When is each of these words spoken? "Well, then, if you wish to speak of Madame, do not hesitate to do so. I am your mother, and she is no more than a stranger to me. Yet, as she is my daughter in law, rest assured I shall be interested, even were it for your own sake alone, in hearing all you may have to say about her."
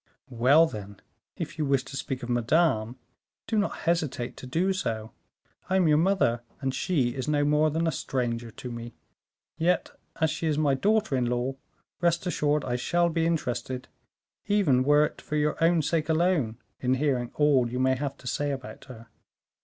"Well, 0.31 0.65
then, 0.65 0.99
if 1.37 1.59
you 1.59 1.65
wish 1.67 1.83
to 1.83 1.95
speak 1.95 2.23
of 2.23 2.29
Madame, 2.29 2.95
do 3.45 3.55
not 3.55 3.81
hesitate 3.85 4.35
to 4.37 4.47
do 4.47 4.73
so. 4.73 5.11
I 5.69 5.75
am 5.75 5.87
your 5.87 5.99
mother, 5.99 6.41
and 6.59 6.73
she 6.73 7.13
is 7.13 7.27
no 7.27 7.45
more 7.45 7.69
than 7.69 7.85
a 7.85 7.91
stranger 7.91 8.49
to 8.49 8.71
me. 8.71 8.95
Yet, 9.59 9.91
as 10.19 10.31
she 10.31 10.47
is 10.47 10.57
my 10.57 10.73
daughter 10.73 11.15
in 11.15 11.25
law, 11.27 11.55
rest 12.01 12.25
assured 12.25 12.65
I 12.65 12.77
shall 12.77 13.09
be 13.09 13.27
interested, 13.27 13.89
even 14.47 14.83
were 14.83 15.05
it 15.05 15.21
for 15.21 15.35
your 15.35 15.55
own 15.63 15.83
sake 15.83 16.09
alone, 16.09 16.57
in 16.79 16.95
hearing 16.95 17.29
all 17.35 17.69
you 17.69 17.77
may 17.79 17.93
have 17.95 18.17
to 18.17 18.27
say 18.27 18.49
about 18.49 18.85
her." 18.85 19.05